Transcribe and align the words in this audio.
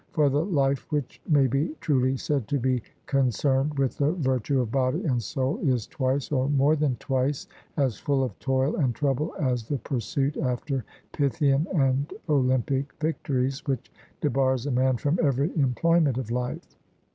For 0.13 0.29
the 0.31 0.43
life 0.43 0.91
which 0.91 1.21
may 1.29 1.45
be 1.45 1.75
truly 1.79 2.17
said 2.17 2.47
to 2.47 2.57
be 2.57 2.81
concerned 3.05 3.77
with 3.77 3.99
the 3.99 4.13
virtue 4.13 4.59
of 4.59 4.71
body 4.71 5.03
and 5.05 5.21
soul 5.21 5.59
is 5.59 5.85
twice, 5.85 6.31
or 6.31 6.49
more 6.49 6.75
than 6.75 6.95
twice, 6.95 7.45
as 7.77 7.99
full 7.99 8.23
of 8.23 8.39
toil 8.39 8.77
and 8.77 8.95
trouble 8.95 9.35
as 9.39 9.67
the 9.67 9.77
pursuit 9.77 10.37
after 10.37 10.83
Pythian 11.11 11.67
and 11.75 12.11
Olympic 12.27 12.91
victories, 12.99 13.63
which 13.67 13.91
debars 14.21 14.65
a 14.65 14.71
man 14.71 14.97
from 14.97 15.19
every 15.21 15.55
employment 15.55 16.17
of 16.17 16.31
life. 16.31 16.75